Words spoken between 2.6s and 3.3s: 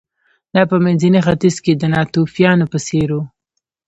په څېر و